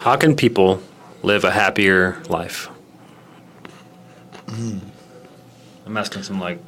[0.00, 0.80] How can people
[1.24, 2.68] live a happier life?
[4.48, 6.60] I'm asking some like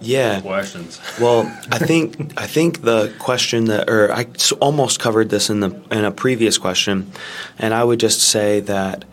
[0.00, 0.40] Yeah.
[0.40, 0.98] questions.
[1.20, 4.26] Well, I think I think the question that, or I
[4.58, 7.12] almost covered this in the in a previous question,
[7.56, 9.04] and I would just say that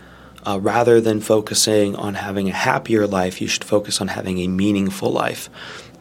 [0.47, 4.47] uh, rather than focusing on having a happier life, you should focus on having a
[4.47, 5.47] meaningful life,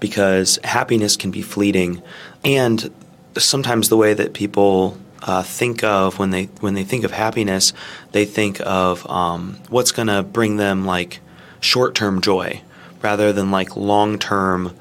[0.00, 2.02] because happiness can be fleeting,
[2.46, 2.90] and
[3.36, 7.72] sometimes the way that people uh, think of when they when they think of happiness,
[8.12, 11.20] they think of um, what's going to bring them like
[11.60, 12.62] short term joy,
[13.02, 14.76] rather than like long term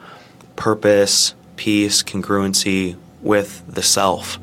[0.56, 4.40] purpose, peace, congruency with the self.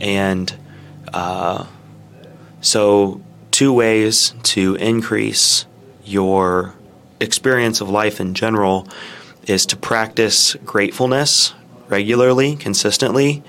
[0.00, 0.54] And
[1.12, 1.66] uh,
[2.60, 5.66] so, two ways to increase
[6.04, 6.74] your
[7.20, 8.88] experience of life in general
[9.46, 11.54] is to practice gratefulness
[11.88, 13.42] regularly, consistently,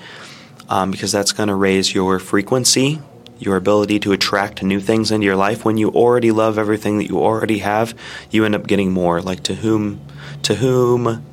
[0.68, 3.00] um, because that's going to raise your frequency,
[3.38, 5.64] your ability to attract new things into your life.
[5.64, 7.94] When you already love everything that you already have,
[8.30, 9.20] you end up getting more.
[9.20, 10.00] Like to whom,
[10.42, 11.24] to whom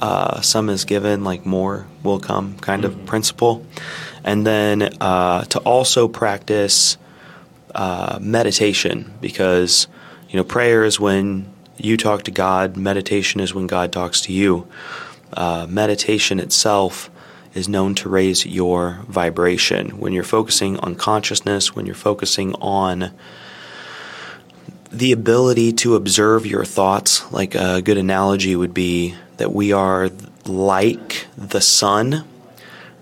[0.00, 3.66] uh, some is given, like more will come kind of principle.
[4.22, 6.96] And then uh, to also practice
[7.74, 9.88] uh, meditation because,
[10.28, 14.32] you know, prayer is when you talk to God, meditation is when God talks to
[14.32, 14.68] you.
[15.32, 17.10] Uh, meditation itself
[17.54, 19.98] is known to raise your vibration.
[20.00, 23.12] When you're focusing on consciousness, when you're focusing on
[24.90, 30.10] the ability to observe your thoughts, like a good analogy would be that we are
[30.46, 32.24] like the sun.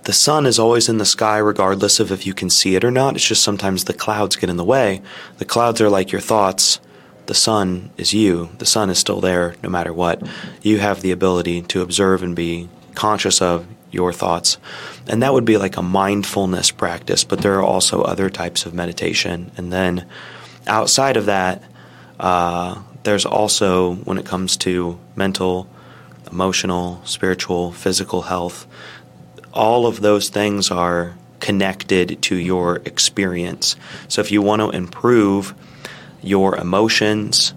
[0.04, 2.90] The sun is always in the sky, regardless of if you can see it or
[2.90, 3.14] not.
[3.14, 5.02] It's just sometimes the clouds get in the way.
[5.38, 6.80] The clouds are like your thoughts.
[7.26, 8.50] The sun is you.
[8.58, 10.26] The sun is still there no matter what.
[10.60, 14.58] You have the ability to observe and be conscious of your thoughts.
[15.06, 18.74] And that would be like a mindfulness practice, but there are also other types of
[18.74, 19.52] meditation.
[19.56, 20.06] And then
[20.66, 21.62] outside of that,
[22.18, 25.68] uh, there's also, when it comes to mental,
[26.30, 28.66] emotional, spiritual, physical health,
[29.52, 33.76] all of those things are connected to your experience.
[34.08, 35.54] So if you want to improve
[36.22, 37.52] your emotions,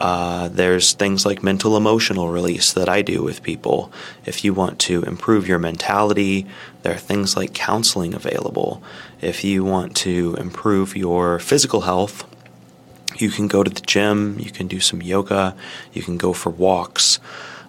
[0.00, 3.92] uh, there's things like mental emotional release that I do with people.
[4.24, 6.46] If you want to improve your mentality,
[6.82, 8.82] there are things like counseling available.
[9.20, 12.24] If you want to improve your physical health,
[13.16, 15.56] you can go to the gym, you can do some yoga,
[15.92, 17.18] you can go for walks.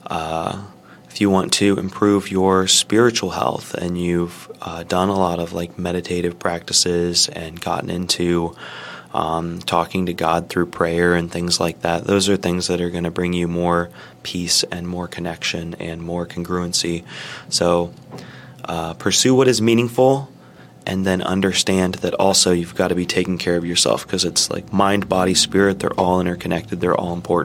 [0.06, 0.66] Uh,
[1.10, 5.54] if you want to improve your spiritual health and you've uh, done a lot of
[5.54, 8.56] like meditative practices and gotten into
[9.14, 12.90] um, talking to God through prayer and things like that, those are things that are
[12.90, 13.90] going to bring you more
[14.24, 17.04] peace and more connection and more congruency.
[17.50, 17.94] So
[18.66, 20.30] uh, pursue what is meaningful
[20.86, 24.50] and then understand that also you've got to be taking care of yourself because it's
[24.50, 27.38] like mind, body, spirit, they're all interconnected, they're all important.